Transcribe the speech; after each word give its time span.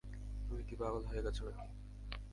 তুমি 0.47 0.61
কী 0.63 0.75
পাগল 0.75 1.03
হয়ে 1.05 1.25
গেছো 1.25 1.41
না-কি? 1.47 1.67